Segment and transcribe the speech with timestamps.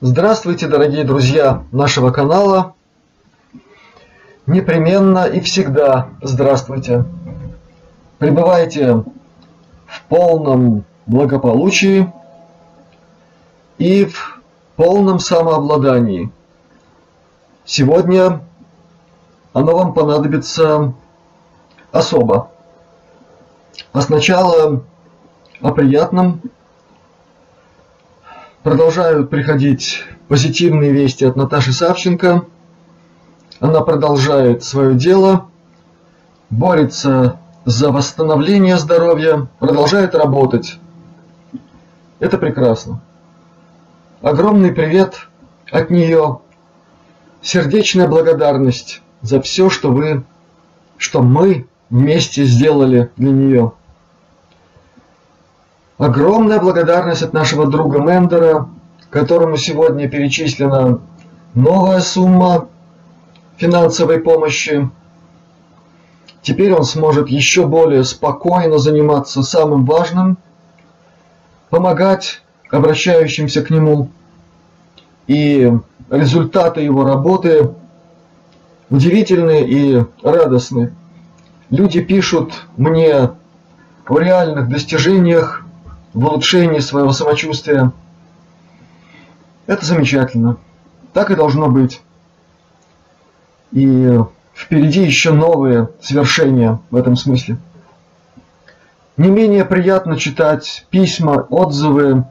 [0.00, 2.74] Здравствуйте, дорогие друзья нашего канала.
[4.46, 7.04] Непременно и всегда здравствуйте.
[8.18, 9.02] Пребывайте
[9.86, 12.12] в полном благополучии
[13.78, 14.40] и в
[14.76, 16.30] полном самообладании.
[17.64, 18.40] Сегодня
[19.52, 20.94] оно вам понадобится
[21.90, 22.52] особо.
[23.92, 24.80] А сначала
[25.60, 26.40] о приятном
[28.68, 32.44] Продолжают приходить позитивные вести от Наташи Савченко.
[33.60, 35.46] Она продолжает свое дело,
[36.50, 40.78] борется за восстановление здоровья, продолжает работать.
[42.18, 43.00] Это прекрасно.
[44.20, 45.14] Огромный привет
[45.72, 46.40] от нее.
[47.40, 50.24] Сердечная благодарность за все, что вы,
[50.98, 53.72] что мы вместе сделали для нее.
[55.98, 58.68] Огромная благодарность от нашего друга Мендера,
[59.10, 61.00] которому сегодня перечислена
[61.54, 62.68] новая сумма
[63.56, 64.88] финансовой помощи.
[66.40, 70.38] Теперь он сможет еще более спокойно заниматься самым важным,
[71.68, 74.08] помогать обращающимся к нему.
[75.26, 75.72] И
[76.10, 77.74] результаты его работы
[78.88, 80.94] удивительные и радостные.
[81.70, 83.30] Люди пишут мне
[84.06, 85.64] о реальных достижениях
[86.14, 87.92] в улучшении своего самочувствия.
[89.66, 90.56] Это замечательно.
[91.12, 92.00] Так и должно быть.
[93.72, 94.18] И
[94.54, 97.58] впереди еще новые свершения в этом смысле.
[99.16, 102.24] Не менее приятно читать письма, отзывы,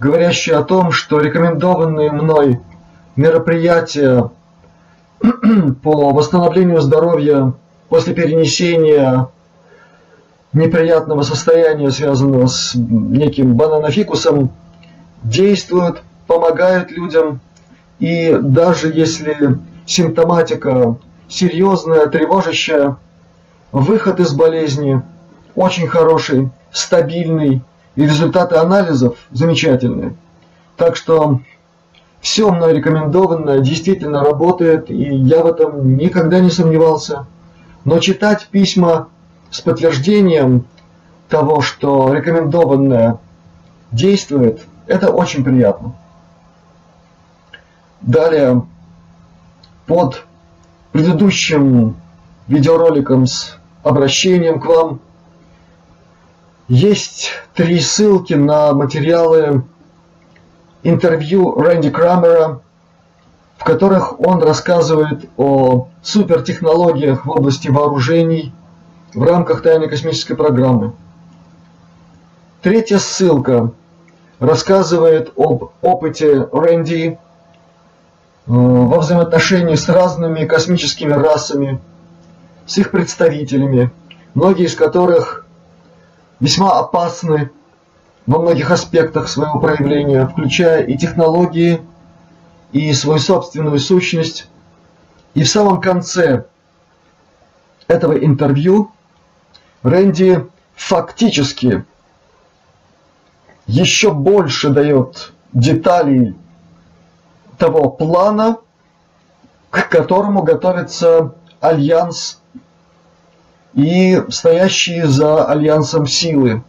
[0.00, 2.60] говорящие о том, что рекомендованные мной
[3.14, 4.30] мероприятия
[5.82, 7.52] по восстановлению здоровья
[7.88, 9.28] после перенесения
[10.52, 14.50] неприятного состояния, связанного с неким бананофикусом,
[15.22, 17.40] действуют, помогают людям.
[17.98, 20.96] И даже если симптоматика
[21.28, 22.96] серьезная, тревожащая,
[23.70, 25.02] выход из болезни
[25.54, 27.62] очень хороший, стабильный,
[27.94, 30.14] и результаты анализов замечательные.
[30.76, 31.40] Так что
[32.20, 37.26] все мной рекомендованное действительно работает, и я в этом никогда не сомневался.
[37.84, 39.08] Но читать письма
[39.52, 40.64] с подтверждением
[41.28, 43.18] того, что рекомендованное
[43.92, 45.94] действует, это очень приятно.
[48.00, 48.62] Далее,
[49.86, 50.24] под
[50.90, 51.96] предыдущим
[52.48, 55.00] видеороликом с обращением к вам
[56.66, 59.64] есть три ссылки на материалы
[60.82, 62.60] интервью Рэнди Крамера,
[63.58, 68.54] в которых он рассказывает о супертехнологиях в области вооружений–
[69.14, 70.92] в рамках тайной космической программы.
[72.62, 73.72] Третья ссылка
[74.38, 77.16] рассказывает об опыте Рэнди э,
[78.46, 81.80] во взаимоотношении с разными космическими расами,
[82.66, 83.90] с их представителями,
[84.34, 85.46] многие из которых
[86.40, 87.50] весьма опасны
[88.26, 91.82] во многих аспектах своего проявления, включая и технологии,
[92.72, 94.48] и свою собственную сущность.
[95.34, 96.44] И в самом конце
[97.88, 98.90] этого интервью
[99.82, 101.84] Рэнди фактически
[103.66, 106.34] еще больше дает деталей
[107.58, 108.58] того плана,
[109.70, 112.40] к которому готовится альянс
[113.74, 116.62] и стоящие за альянсом силы.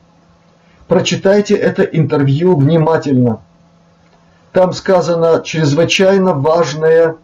[0.87, 3.41] Прочитайте это интервью внимательно.
[4.51, 7.15] Там сказано чрезвычайно важное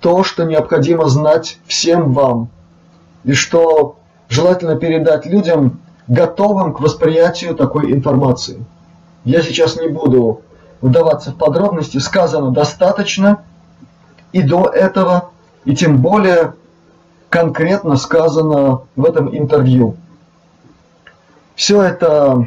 [0.00, 2.48] то, что необходимо знать всем вам,
[3.24, 3.97] и что
[4.28, 8.64] желательно передать людям, готовым к восприятию такой информации.
[9.24, 10.42] Я сейчас не буду
[10.80, 13.42] вдаваться в подробности, сказано достаточно
[14.32, 15.30] и до этого,
[15.64, 16.54] и тем более
[17.28, 19.96] конкретно сказано в этом интервью.
[21.54, 22.46] Все это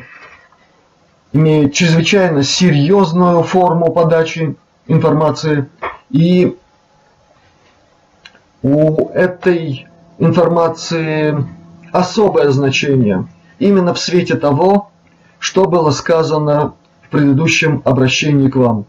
[1.34, 4.56] имеет чрезвычайно серьезную форму подачи
[4.88, 5.70] информации,
[6.09, 6.58] и
[8.64, 11.46] у этой информации
[11.91, 13.28] особое значение
[13.59, 14.91] именно в свете того,
[15.40, 16.73] что было сказано
[17.03, 18.85] в предыдущем обращении к вам.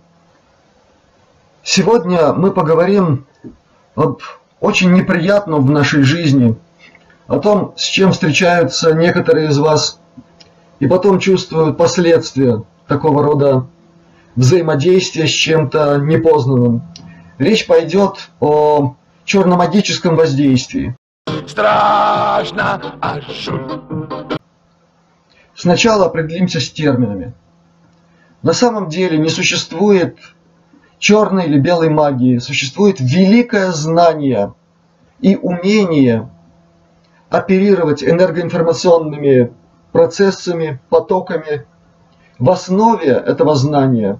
[1.62, 3.26] Сегодня мы поговорим
[3.94, 4.20] об
[4.60, 6.56] очень неприятном в нашей жизни,
[7.26, 10.00] о том, с чем встречаются некоторые из вас,
[10.80, 13.66] и потом чувствуют последствия такого рода
[14.36, 16.82] взаимодействия с чем-то непознанным.
[17.38, 18.94] Речь пойдет о
[19.24, 20.96] черномагическом воздействии.
[21.46, 23.50] Страшно, аж
[25.54, 27.34] Сначала определимся с терминами.
[28.42, 30.18] На самом деле не существует
[30.98, 34.54] черной или белой магии существует великое знание
[35.20, 36.30] и умение
[37.28, 39.52] оперировать энергоинформационными
[39.92, 41.66] процессами, потоками.
[42.38, 44.18] В основе этого знания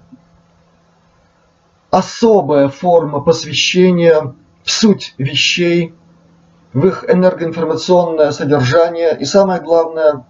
[1.89, 4.33] особая форма посвящения
[4.63, 5.93] в суть вещей,
[6.73, 10.25] в их энергоинформационное содержание и самое главное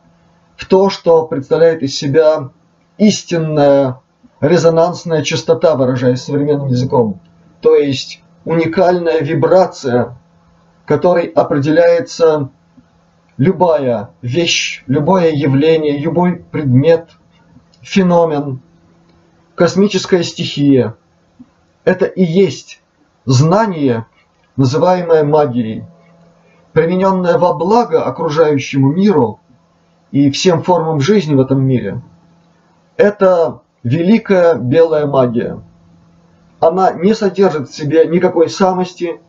[0.57, 2.49] в то, что представляет из себя
[2.97, 3.99] истинная
[4.41, 7.21] резонансная частота, выражаясь современным языком,
[7.61, 10.17] то есть уникальная вибрация,
[10.85, 12.49] которой определяется
[13.37, 17.09] любая вещь, любое явление, любой предмет,
[17.81, 18.61] феномен,
[19.55, 20.95] космическая стихия.
[21.85, 22.81] Это и есть
[23.25, 24.05] знание,
[24.57, 25.85] называемое магией,
[26.73, 29.39] примененное во благо окружающему миру
[30.11, 32.01] и всем формам жизни в этом мире.
[32.97, 35.61] Это великая белая магия.
[36.59, 39.19] Она не содержит в себе никакой самости,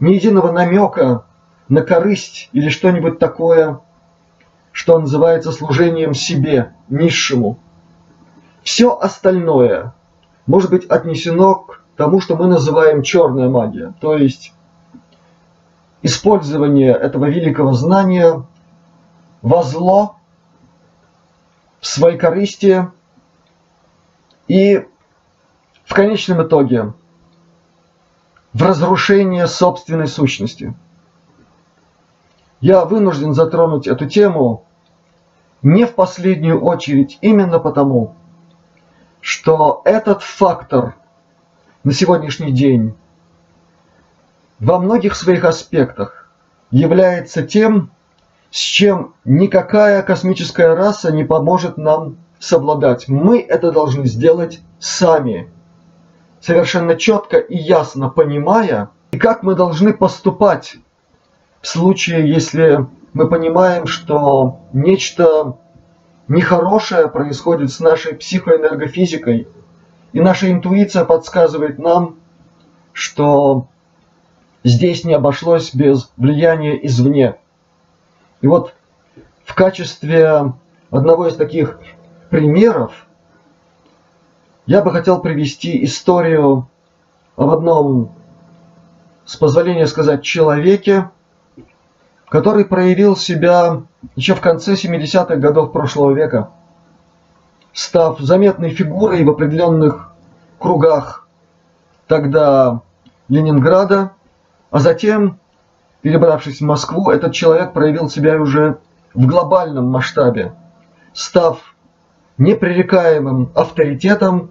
[0.00, 1.24] ни единого намека
[1.68, 3.80] на корысть или что-нибудь такое,
[4.72, 7.58] что называется служением себе, низшему.
[8.62, 9.94] Все остальное
[10.46, 14.52] может быть отнесено к тому, что мы называем черная магия, то есть
[16.02, 18.44] использование этого великого знания
[19.42, 20.16] во зло,
[21.80, 22.88] в своей корысти
[24.48, 24.86] и
[25.84, 26.92] в конечном итоге
[28.52, 30.74] в разрушение собственной сущности.
[32.60, 34.64] Я вынужден затронуть эту тему
[35.62, 38.14] не в последнюю очередь именно потому,
[39.20, 40.94] что этот фактор
[41.84, 42.96] на сегодняшний день
[44.58, 46.28] во многих своих аспектах
[46.70, 47.90] является тем,
[48.50, 53.08] с чем никакая космическая раса не поможет нам совладать.
[53.08, 55.50] Мы это должны сделать сами,
[56.40, 60.76] совершенно четко и ясно понимая, и как мы должны поступать
[61.60, 65.56] в случае, если мы понимаем, что нечто
[66.28, 69.48] нехорошее происходит с нашей психоэнергофизикой,
[70.12, 72.16] и наша интуиция подсказывает нам,
[72.92, 73.68] что
[74.66, 77.36] здесь не обошлось без влияния извне.
[78.40, 78.74] И вот
[79.44, 80.52] в качестве
[80.90, 81.78] одного из таких
[82.30, 83.06] примеров
[84.66, 86.68] я бы хотел привести историю
[87.36, 88.12] об одном,
[89.24, 91.10] с позволения сказать, человеке,
[92.28, 93.82] который проявил себя
[94.16, 96.50] еще в конце 70-х годов прошлого века,
[97.72, 100.12] став заметной фигурой в определенных
[100.58, 101.28] кругах
[102.08, 102.80] тогда
[103.28, 104.15] Ленинграда,
[104.76, 105.40] а затем,
[106.02, 108.76] перебравшись в Москву, этот человек проявил себя уже
[109.14, 110.52] в глобальном масштабе,
[111.14, 111.74] став
[112.36, 114.50] непререкаемым авторитетом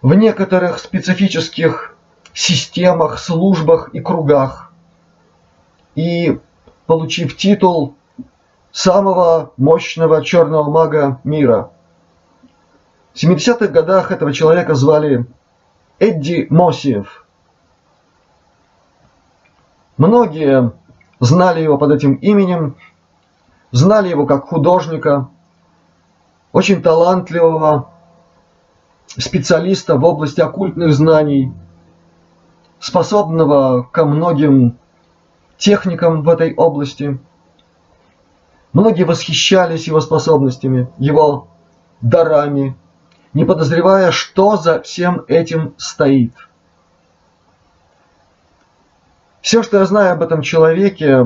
[0.00, 1.94] в некоторых специфических
[2.32, 4.72] системах, службах и кругах.
[5.94, 6.40] И
[6.86, 7.94] получив титул
[8.72, 11.72] самого мощного черного мага мира.
[13.12, 15.26] В 70-х годах этого человека звали
[15.98, 17.25] Эдди Мосиев.
[19.96, 20.72] Многие
[21.20, 22.76] знали его под этим именем,
[23.72, 25.28] знали его как художника,
[26.52, 27.88] очень талантливого
[29.06, 31.52] специалиста в области оккультных знаний,
[32.78, 34.76] способного ко многим
[35.56, 37.18] техникам в этой области.
[38.74, 41.48] Многие восхищались его способностями, его
[42.02, 42.76] дарами,
[43.32, 46.34] не подозревая, что за всем этим стоит.
[49.46, 51.24] Все, что я знаю об этом человеке,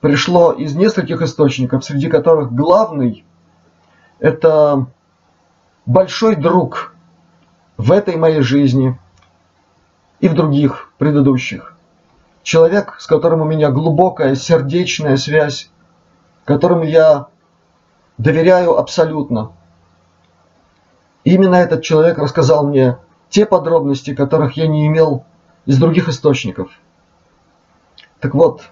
[0.00, 3.26] пришло из нескольких источников, среди которых главный
[4.20, 4.86] это
[5.84, 6.94] большой друг
[7.76, 8.98] в этой моей жизни
[10.18, 11.76] и в других предыдущих.
[12.42, 15.70] Человек, с которым у меня глубокая сердечная связь,
[16.46, 17.26] которому я
[18.16, 19.52] доверяю абсолютно.
[21.24, 22.96] Именно этот человек рассказал мне
[23.28, 25.26] те подробности, которых я не имел
[25.66, 26.70] из других источников.
[28.26, 28.62] Так вот,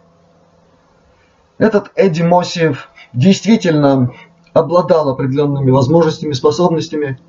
[1.59, 4.13] этот Эдди Мосиев действительно
[4.53, 7.21] обладал определенными возможностями, способностями,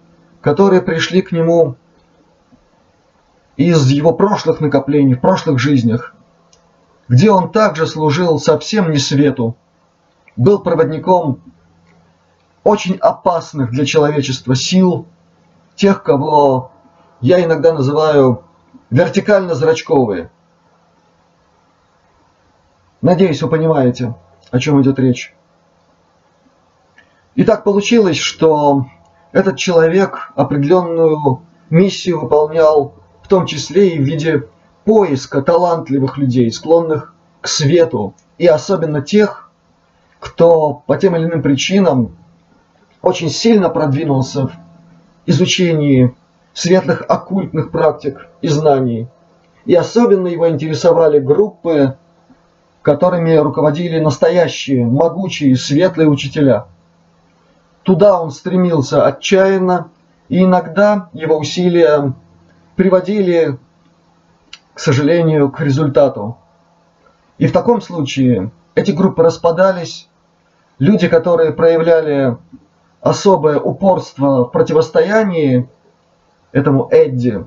[0.41, 1.75] которые пришли к нему
[3.58, 6.15] из его прошлых накоплений, в прошлых жизнях,
[7.10, 9.55] где он также служил совсем не свету,
[10.36, 11.44] был проводником
[12.63, 15.05] очень опасных для человечества сил,
[15.75, 16.72] тех, кого
[17.22, 18.46] я иногда называю
[18.89, 20.32] вертикально-зрачковые.
[23.06, 24.16] Надеюсь, вы понимаете,
[24.50, 25.36] о чем идет речь.
[27.36, 28.88] И так получилось, что
[29.32, 34.48] этот человек определенную миссию выполнял в том числе и в виде
[34.86, 39.52] поиска талантливых людей, склонных к свету, и особенно тех,
[40.20, 42.18] кто по тем или иным причинам
[43.04, 44.52] очень сильно продвинулся в
[45.28, 46.16] изучении
[46.54, 49.08] светлых оккультных практик и знаний.
[49.66, 52.00] И особенно его интересовали группы,
[52.86, 56.68] которыми руководили настоящие, могучие, светлые учителя.
[57.82, 59.89] Туда он стремился отчаянно,
[60.30, 62.13] и иногда его усилия
[62.75, 63.58] приводили,
[64.75, 66.38] к сожалению, к результату.
[67.39, 70.08] И в таком случае эти группы распадались,
[70.77, 72.38] люди, которые проявляли
[73.01, 75.68] особое упорство в противостоянии
[76.51, 77.46] этому Эдди,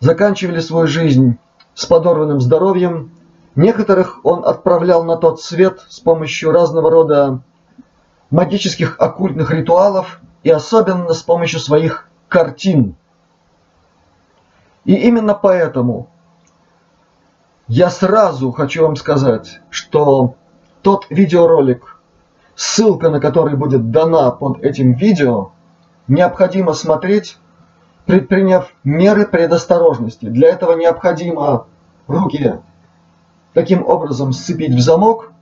[0.00, 1.38] заканчивали свою жизнь
[1.74, 3.12] с подорванным здоровьем.
[3.54, 7.40] Некоторых он отправлял на тот свет с помощью разного рода
[8.30, 12.94] магических оккультных ритуалов и особенно с помощью своих картин.
[14.84, 16.08] И именно поэтому
[17.68, 20.34] я сразу хочу вам сказать, что
[20.80, 22.00] тот видеоролик,
[22.54, 25.50] ссылка на который будет дана под этим видео,
[26.08, 27.36] необходимо смотреть,
[28.06, 30.24] предприняв меры предосторожности.
[30.24, 31.66] Для этого необходимо
[32.08, 32.60] руки
[33.54, 35.32] таким образом сцепить в замок,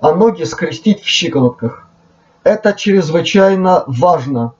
[0.00, 1.86] а ноги скрестить в щиколотках.
[2.44, 4.54] Это чрезвычайно важно.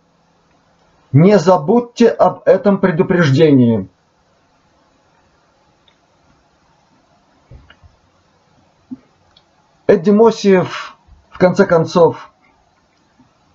[1.12, 3.88] Не забудьте об этом предупреждении.
[9.86, 10.96] Эдди Мосиев
[11.30, 12.30] в конце концов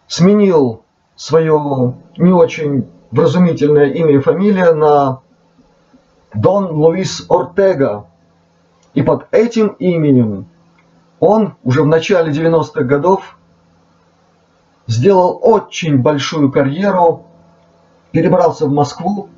[0.08, 0.84] сменил
[1.16, 5.22] свое не очень вразумительное имя и фамилия на
[6.34, 8.06] Дон Луис Ортега.
[8.98, 10.48] И под этим именем
[11.20, 13.38] он уже в начале 90-х годов
[14.88, 17.28] сделал очень большую карьеру,
[18.12, 19.30] перебрался в Москву,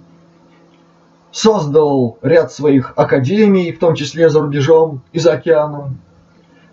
[1.31, 5.97] создал ряд своих академий, в том числе за рубежом и за океаном,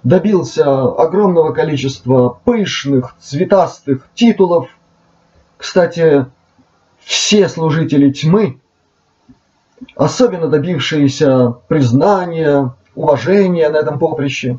[0.05, 4.69] добился огромного количества пышных, цветастых титулов.
[5.57, 6.27] Кстати,
[7.01, 8.61] все служители тьмы,
[9.95, 14.59] особенно добившиеся признания, уважения на этом поприще,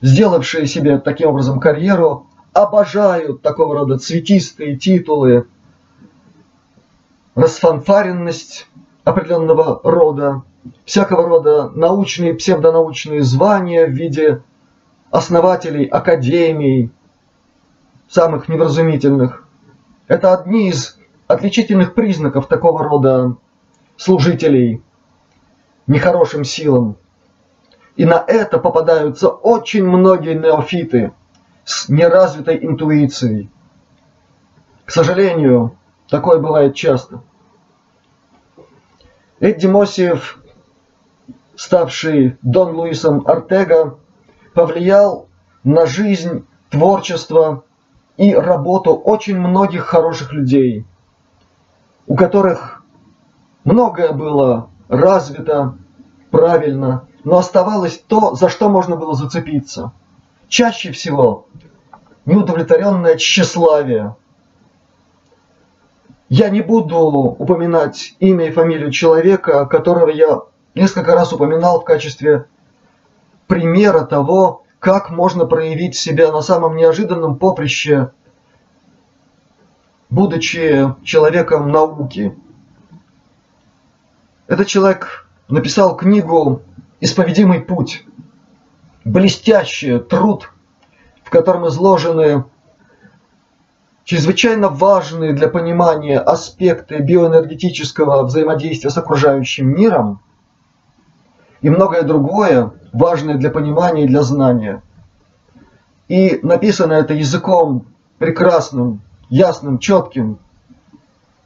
[0.00, 5.46] сделавшие себе таким образом карьеру, обожают такого рода цветистые титулы,
[7.34, 8.66] расфанфаренность
[9.04, 10.42] определенного рода,
[10.84, 14.42] всякого рода научные, псевдонаучные звания в виде
[15.10, 16.90] основателей академий,
[18.08, 19.46] самых невразумительных.
[20.08, 23.36] Это одни из отличительных признаков такого рода
[23.98, 24.82] служителей
[25.86, 26.96] нехорошим силам.
[27.96, 31.12] И на это попадаются очень многие неофиты
[31.64, 33.50] с неразвитой интуицией.
[34.86, 35.76] К сожалению,
[36.08, 37.20] такое бывает часто.
[39.40, 40.38] Эдди Мосиев
[41.58, 43.98] ставший Дон Луисом Артега,
[44.54, 45.28] повлиял
[45.64, 47.64] на жизнь, творчество
[48.16, 50.84] и работу очень многих хороших людей,
[52.06, 52.77] у которых
[53.68, 55.76] многое было развито
[56.30, 59.92] правильно, но оставалось то, за что можно было зацепиться.
[60.48, 61.46] Чаще всего
[62.24, 64.16] неудовлетворенное тщеславие.
[66.30, 70.42] Я не буду упоминать имя и фамилию человека, которого я
[70.74, 72.46] несколько раз упоминал в качестве
[73.46, 78.12] примера того, как можно проявить себя на самом неожиданном поприще,
[80.10, 82.36] будучи человеком науки.
[84.48, 86.62] Этот человек написал книгу
[87.00, 88.04] «Исповедимый путь»,
[89.04, 90.50] блестящий труд,
[91.22, 92.44] в котором изложены
[94.02, 100.20] чрезвычайно важные для понимания аспекты биоэнергетического взаимодействия с окружающим миром–
[101.60, 104.82] и многое другое, важное для понимания и для знания.
[106.08, 107.86] И написано это языком
[108.18, 110.38] прекрасным, ясным, четким,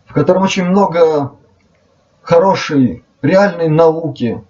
[0.06, 1.32] в котором очень много
[2.22, 4.42] хорошей, реальной науки.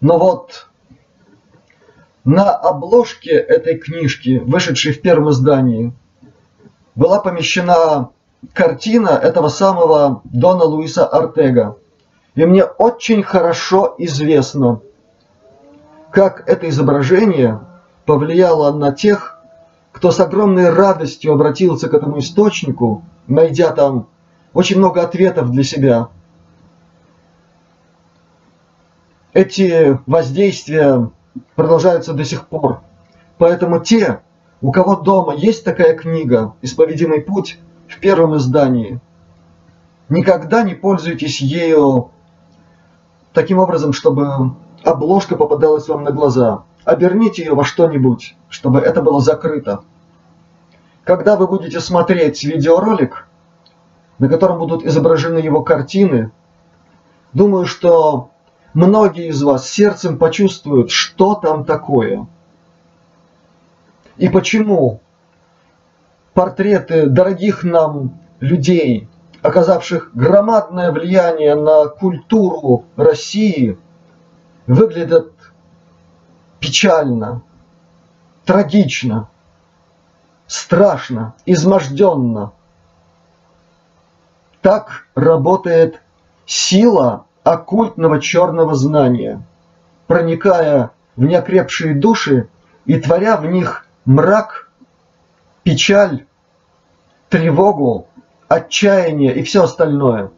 [0.00, 0.68] Но вот
[2.24, 5.92] на обложке этой книжки, вышедшей в первом издании,
[6.94, 8.10] была помещена
[8.52, 11.76] картина этого самого Дона Луиса Артега.
[12.34, 14.80] И мне очень хорошо известно,
[16.10, 17.60] как это изображение
[18.04, 19.38] повлияло на тех,
[19.92, 24.08] кто с огромной радостью обратился к этому источнику, найдя там
[24.54, 26.08] очень много ответов для себя.
[29.38, 31.12] Эти воздействия
[31.54, 32.80] продолжаются до сих пор.
[33.36, 34.18] Поэтому те,
[34.60, 38.98] у кого дома есть такая книга «Исповедимый путь» в первом издании,
[40.08, 42.10] никогда не пользуйтесь ею
[43.32, 46.64] таким образом, чтобы обложка попадалась вам на глаза.
[46.82, 49.84] Оберните ее во что-нибудь, чтобы это было закрыто.
[51.04, 53.28] Когда вы будете смотреть видеоролик,
[54.18, 56.32] на котором будут изображены его картины,
[57.32, 58.30] думаю, что
[58.74, 62.26] многие из вас сердцем почувствуют, что там такое.
[64.16, 65.00] И почему
[66.34, 69.08] портреты дорогих нам людей,
[69.42, 73.78] оказавших громадное влияние на культуру России,
[74.66, 75.32] выглядят
[76.60, 77.42] печально,
[78.44, 79.28] трагично,
[80.46, 82.52] страшно, изможденно.
[84.60, 86.02] Так работает
[86.46, 89.42] сила оккультного черного знания,
[90.06, 92.48] проникая в неокрепшие души
[92.84, 94.70] и творя в них мрак,
[95.62, 96.26] печаль,
[97.30, 98.06] тревогу,
[98.48, 100.30] отчаяние и все остальное.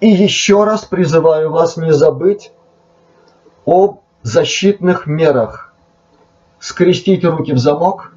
[0.00, 2.50] И еще раз призываю вас не забыть
[3.64, 5.72] об защитных мерах.
[6.58, 8.12] Скрестить руки в замок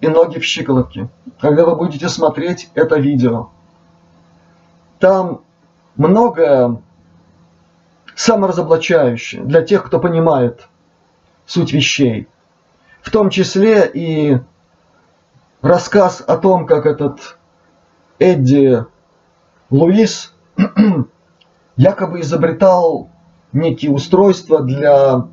[0.00, 1.08] и ноги в щиколотки,
[1.40, 3.50] когда вы будете смотреть это видео.
[4.98, 5.42] Там
[5.96, 6.80] многое
[8.14, 10.68] саморазоблачающее для тех, кто понимает
[11.46, 12.28] суть вещей.
[13.00, 14.38] В том числе и
[15.62, 17.38] рассказ о том, как этот
[18.18, 18.84] Эдди
[19.70, 20.34] Луис
[21.76, 23.08] якобы изобретал
[23.52, 25.26] некие устройства для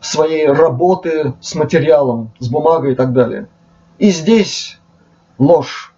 [0.00, 3.48] своей работы с материалом, с бумагой и так далее.
[3.98, 4.78] И здесь
[5.38, 5.92] ложь.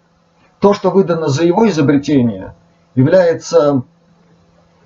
[0.59, 2.55] То, что выдано за его изобретение,
[2.97, 3.83] является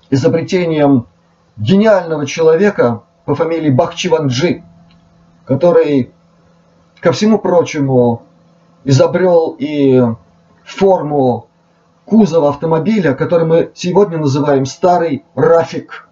[0.10, 1.08] изобретением
[1.56, 4.64] гениального человека по фамилии Бахчиванджи,
[5.46, 6.12] который,
[7.00, 8.24] ко всему прочему,
[8.84, 10.04] изобрел и
[10.66, 11.48] форму
[12.04, 16.10] кузова автомобиля, который мы сегодня называем старый Рафик.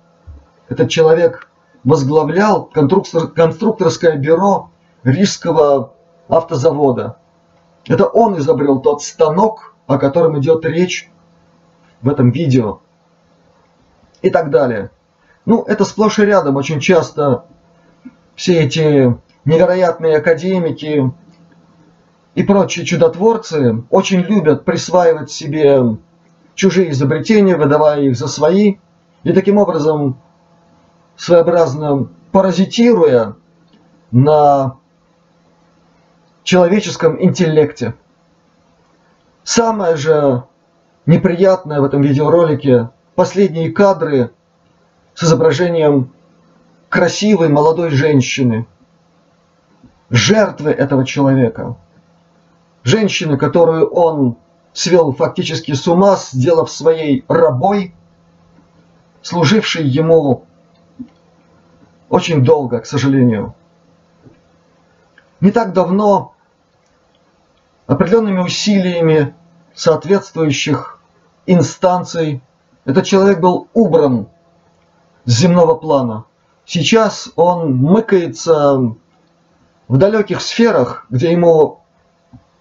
[0.70, 1.50] Этот человек
[1.84, 4.70] возглавлял конструктор, конструкторское бюро
[5.04, 5.92] Рижского
[6.30, 7.18] автозавода.
[7.88, 11.12] Это он изобрел тот станок, о котором идет речь
[12.02, 12.80] в этом видео.
[14.22, 14.92] И так далее.
[15.46, 16.56] Ну, это сплошь и рядом.
[16.58, 17.46] Очень часто
[18.36, 21.12] все эти невероятные академики
[22.36, 25.98] и прочие чудотворцы очень любят присваивать себе
[26.56, 28.76] чужие изобретения, выдавая их за свои,
[29.24, 30.20] и таким образом
[31.16, 33.36] своеобразно паразитируя
[34.12, 34.78] на
[36.44, 37.96] человеческом интеллекте.
[39.44, 40.44] Самое же
[41.06, 42.90] неприятное в этом видеоролике.
[43.16, 44.32] Последние кадры
[45.14, 46.12] с изображением
[46.88, 48.66] красивой молодой женщины,
[50.10, 51.76] жертвы этого человека,
[52.84, 54.38] женщины, которую он
[54.74, 57.94] свел фактически с ума, сделав своей рабой,
[59.22, 60.46] служившей ему
[62.10, 63.54] очень долго, к сожалению.
[65.42, 66.34] Не так давно
[67.88, 69.36] определенными усилиями
[69.80, 71.00] соответствующих
[71.46, 72.42] инстанций
[72.84, 74.28] этот человек был убран
[75.24, 76.26] с земного плана.
[76.66, 78.94] Сейчас он мыкается
[79.88, 81.80] в далеких сферах, где ему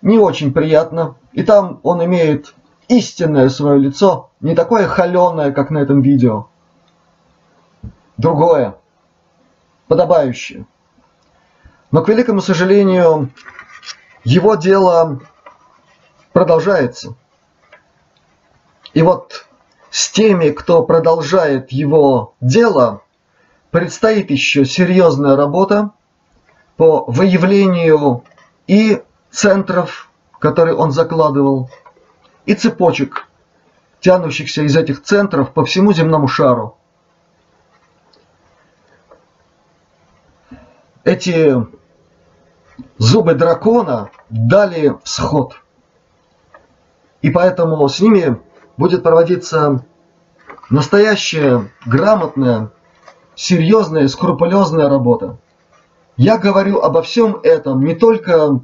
[0.01, 2.55] не очень приятно, и там он имеет
[2.87, 6.47] истинное свое лицо, не такое холеное, как на этом видео.
[8.17, 8.77] Другое
[9.89, 10.67] подобающее.
[11.91, 13.31] Но, к великому сожалению,
[14.23, 15.21] его дело
[16.33, 17.15] продолжается.
[18.95, 19.47] И вот
[19.91, 23.03] с теми, кто продолжает его дело,
[23.71, 25.91] предстоит еще серьезная работа
[26.77, 28.25] по выявлению
[28.67, 31.71] и центров, которые он закладывал,
[32.47, 33.29] и цепочек,
[34.01, 36.79] тянущихся из этих центров по всему земному шару.
[41.09, 41.57] эти
[42.99, 45.57] зубы дракона дали всход.
[47.23, 48.39] И поэтому с ними
[48.77, 49.85] будет проводиться
[50.71, 52.71] настоящая, грамотная,
[53.35, 55.39] серьезная, скрупулезная работа.
[56.17, 58.61] Я говорю обо всем этом не только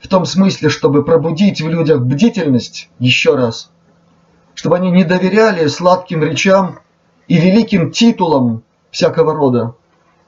[0.00, 3.70] в том смысле, чтобы пробудить в людях бдительность еще раз,
[4.54, 6.78] чтобы они не доверяли сладким речам
[7.26, 9.74] и великим титулам всякого рода,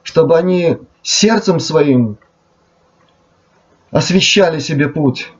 [0.03, 2.17] чтобы они сердцем своим
[3.91, 5.31] освещали себе путь.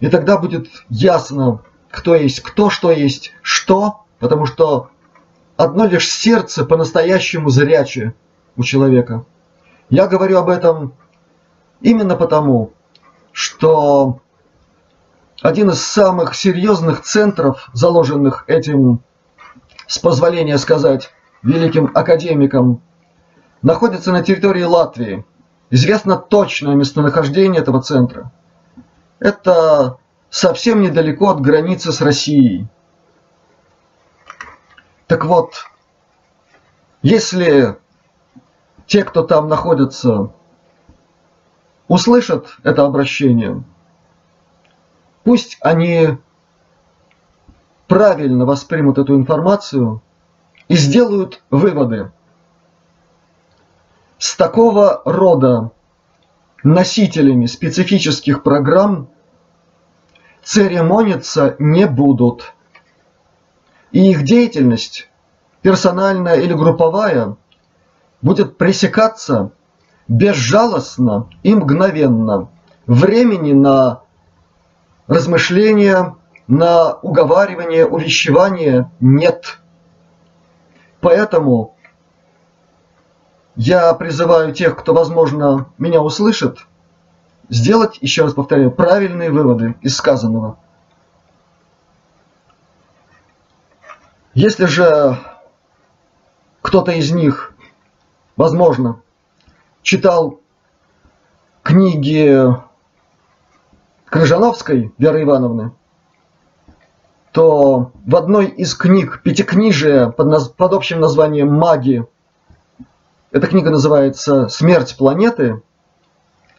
[0.00, 4.90] И тогда будет ясно, кто есть кто, что есть что, потому что
[5.56, 8.14] одно лишь сердце по-настоящему зрячее
[8.56, 9.24] у человека.
[9.90, 10.94] Я говорю об этом
[11.80, 12.72] именно потому,
[13.32, 14.20] что
[15.40, 19.00] один из самых серьезных центров, заложенных этим,
[19.86, 21.10] с позволения сказать,
[21.42, 22.82] великим академиком,
[23.62, 25.24] находится на территории Латвии.
[25.70, 28.32] Известно точное местонахождение этого центра.
[29.20, 29.98] Это
[30.30, 32.66] совсем недалеко от границы с Россией.
[35.06, 35.64] Так вот,
[37.02, 37.76] если
[38.86, 40.30] те, кто там находится,
[41.88, 43.62] услышат это обращение,
[45.24, 46.18] пусть они
[47.86, 50.02] правильно воспримут эту информацию
[50.68, 52.12] и сделают выводы.
[54.18, 55.70] С такого рода
[56.62, 59.08] носителями специфических программ
[60.48, 62.54] церемониться не будут.
[63.92, 65.10] И их деятельность,
[65.60, 67.36] персональная или групповая,
[68.22, 69.50] будет пресекаться
[70.08, 72.48] безжалостно и мгновенно.
[72.86, 74.00] Времени на
[75.06, 79.58] размышления, на уговаривание, увещевание нет.
[81.02, 81.76] Поэтому
[83.54, 86.66] я призываю тех, кто, возможно, меня услышит,
[87.48, 90.58] сделать, еще раз повторяю, правильные выводы из сказанного.
[94.34, 95.18] Если же
[96.62, 97.54] кто-то из них,
[98.36, 99.00] возможно,
[99.82, 100.40] читал
[101.62, 102.44] книги
[104.04, 105.72] Крыжановской Веры Ивановны,
[107.32, 110.48] то в одной из книг Пятикнижия под, наз...
[110.48, 112.06] под общим названием «Маги»
[113.30, 115.62] эта книга называется «Смерть планеты»,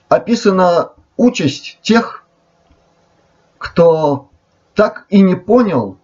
[0.10, 2.26] описана участь тех,
[3.58, 4.30] кто
[4.74, 5.98] так и не понял,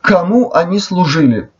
[0.00, 1.50] кому они служили.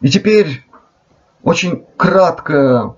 [0.00, 0.66] И теперь
[1.42, 2.94] очень краткая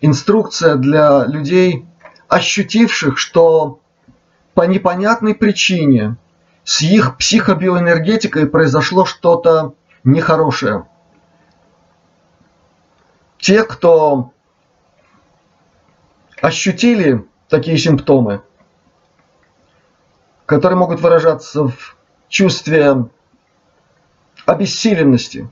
[0.00, 1.86] инструкция для людей,
[2.28, 3.80] ощутивших, что
[4.54, 6.16] по непонятной причине
[6.64, 10.86] с их психобиоэнергетикой произошло что-то нехорошее.
[13.38, 14.32] Те, кто
[16.40, 18.42] ощутили такие симптомы,
[20.44, 21.96] которые могут выражаться в
[22.28, 23.06] чувстве
[24.44, 25.48] обессиленности,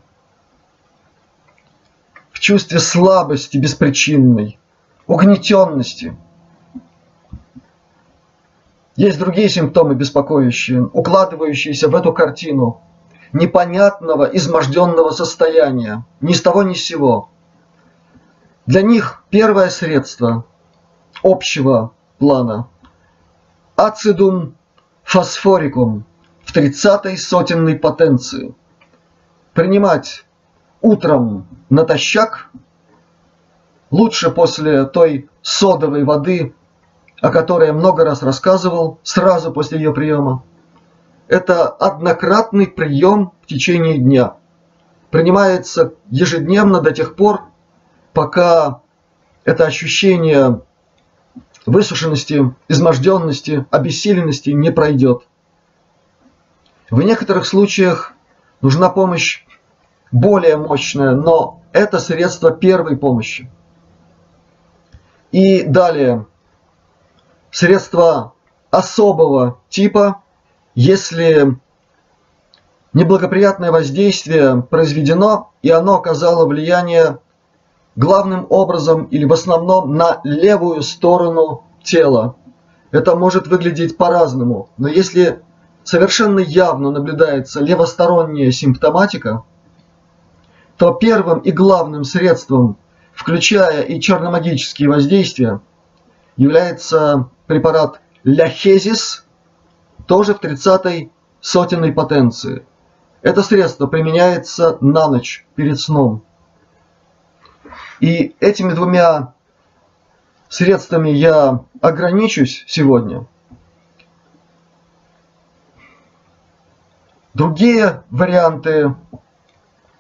[2.31, 4.59] в чувстве слабости беспричинной,
[5.07, 6.17] угнетенности.
[8.97, 12.81] Есть другие симптомы беспокоящие, укладывающиеся в эту картину
[13.33, 17.31] непонятного, изможденного состояния, ни с того ни с сего.
[18.67, 20.47] Для них первое средство
[21.25, 22.69] общего плана
[23.77, 24.55] ацидум
[25.03, 26.05] фосфорикум
[26.45, 28.55] в 30-й сотенной потенции.
[29.55, 30.25] Принимать
[30.81, 32.51] утром натощак,
[33.91, 36.55] лучше после той содовой воды,
[37.21, 40.45] о которой я много раз рассказывал, сразу после ее приема.
[41.27, 44.35] Это однократный прием в течение дня.
[45.11, 47.45] Принимается ежедневно до тех пор,
[48.13, 48.83] пока
[49.45, 50.61] это ощущение
[51.67, 55.27] высушенности, изможденности, обессиленности не пройдет.
[56.91, 58.13] В некоторых случаях
[58.61, 59.45] нужна помощь
[60.13, 63.51] более мощная, но это средство первой помощи.
[65.33, 66.27] И далее,
[67.51, 68.35] средства
[68.71, 70.23] особого типа,
[70.75, 71.59] если
[72.93, 77.19] неблагоприятное воздействие произведено, и оно оказало влияние
[77.97, 82.37] главным образом или в основном на левую сторону тела.
[82.91, 85.43] Это может выглядеть по-разному, но если
[85.83, 89.43] совершенно явно наблюдается левосторонняя симптоматика,
[90.77, 92.77] то первым и главным средством,
[93.13, 95.61] включая и черномагические воздействия,
[96.37, 99.25] является препарат ляхезис,
[100.07, 102.67] тоже в 30-й сотенной потенции.
[103.23, 106.23] Это средство применяется на ночь перед сном.
[108.05, 109.33] И этими двумя
[110.51, 113.25] средствами я ограничусь сегодня.
[117.33, 118.95] Другие варианты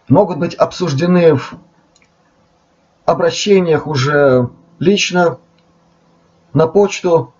[0.06, 1.54] могут быть обсуждены в
[3.06, 5.38] обращениях уже лично,
[6.52, 7.32] на почту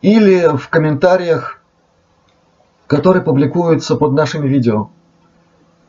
[0.00, 1.60] или в комментариях,
[2.86, 4.88] которые публикуются под нашими видео.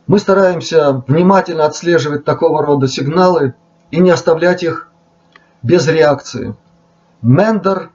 [0.07, 3.55] Мы стараемся внимательно отслеживать такого рода сигналы
[3.91, 4.89] и не оставлять их
[5.61, 6.55] без реакции.
[7.21, 7.91] Мендер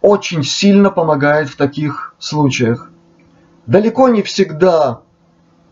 [0.00, 2.90] очень сильно помогает в таких случаях.
[3.66, 5.02] Далеко не всегда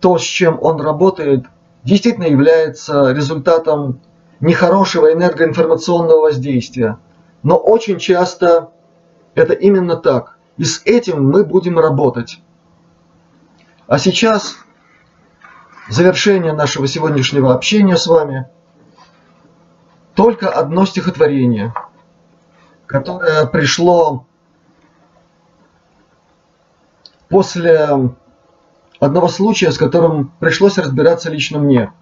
[0.01, 1.47] то, с чем он работает,
[1.85, 4.01] действительно является результатом
[4.41, 6.99] нехорошего энергоинформационного воздействия.
[7.43, 8.73] Но очень часто
[9.35, 10.37] это именно так.
[10.59, 12.41] И с этим мы будем работать.
[13.87, 14.59] А сейчас
[15.89, 18.47] завершение нашего сегодняшнего общения с вами.
[20.15, 21.73] Только одно стихотворение,
[22.87, 24.27] которое пришло
[27.29, 28.15] после
[29.01, 31.93] одного случая, с которым пришлось разбираться лично мне.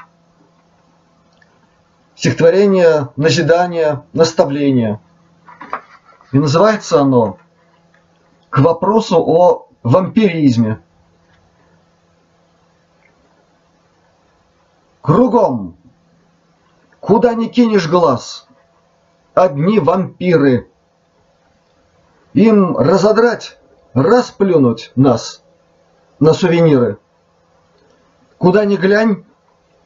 [2.14, 5.00] Стихотворение, назидание, наставление.
[6.32, 7.38] И называется оно
[8.48, 10.80] «К вопросу о вампиризме».
[15.06, 15.76] Кругом,
[16.98, 18.48] куда ни кинешь глаз,
[19.34, 20.68] одни вампиры.
[22.32, 23.56] Им разодрать,
[23.94, 25.44] расплюнуть нас
[26.18, 26.98] на сувениры.
[28.38, 29.24] Куда ни глянь,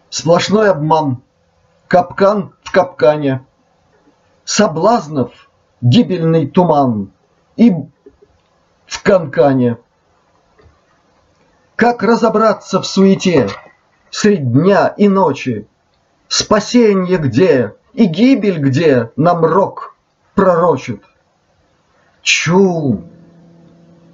[0.09, 1.23] сплошной обман,
[1.87, 3.45] капкан в капкане,
[4.47, 5.51] соблазнов
[5.83, 7.13] гибельный туман
[7.57, 7.71] и
[8.87, 9.77] в канкане.
[11.77, 13.51] Как разобраться в суете?
[14.11, 15.67] Средь дня и ночи.
[16.29, 19.97] Спасенье где и гибель где нам рок
[20.35, 21.03] пророчит.
[22.23, 23.05] Чу!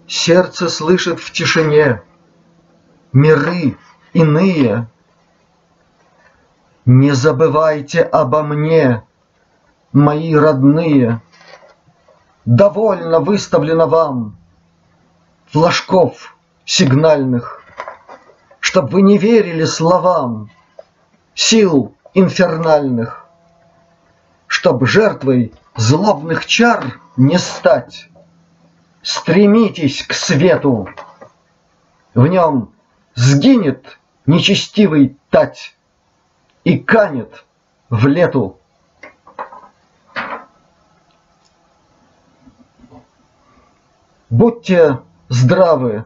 [0.07, 2.03] Сердце слышит в тишине
[3.13, 3.77] миры
[4.13, 4.87] иные.
[6.85, 9.03] Не забывайте обо мне,
[9.93, 11.21] мои родные.
[12.45, 14.37] Довольно выставлено вам
[15.51, 17.66] флажков сигнальных
[18.77, 20.51] чтоб вы не верили словам
[21.35, 23.27] сил инфернальных,
[24.49, 28.11] чтоб жертвой злобных чар не стать.
[29.01, 30.91] Стремитесь к свету,
[32.13, 32.75] в нем
[33.15, 35.75] сгинет нечестивый тать
[36.65, 37.47] и канет
[37.89, 38.59] в лету.
[44.29, 46.05] Будьте здравы,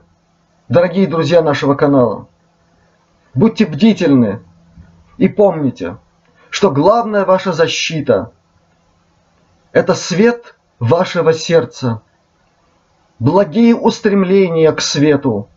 [0.68, 2.29] дорогие друзья нашего канала.
[3.34, 4.42] Будьте бдительны
[5.16, 5.98] и помните,
[6.50, 8.32] что главная ваша защита–
[9.72, 12.02] это свет вашего сердца,
[13.20, 15.48] благие устремления к свету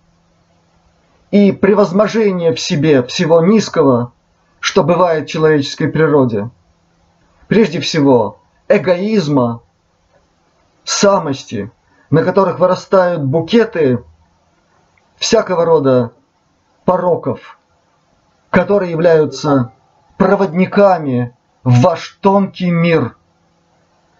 [1.32, 4.12] и превозможение в себе всего низкого,
[4.60, 6.52] что бывает в человеческой природе.
[7.48, 9.62] Прежде всего, эгоизма,
[10.84, 11.72] самости,
[12.12, 14.04] на которых вырастают букеты
[15.18, 16.12] всякого рода
[16.86, 17.58] пороков–
[18.54, 19.72] которые являются
[20.16, 23.18] проводниками в ваш тонкий мир.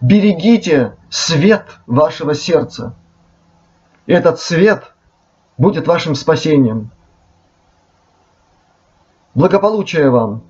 [0.02, 2.96] Берегите свет вашего сердца.
[4.08, 4.92] Этот свет
[5.60, 6.90] будет вашим спасением.
[9.36, 10.42] Благополучия вам,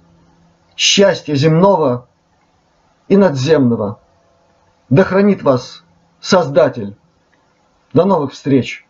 [0.78, 2.08] счастья земного
[3.10, 4.00] и надземного.
[4.90, 5.84] Да хранит вас
[6.22, 6.96] Создатель.
[7.92, 8.88] До новых встреч!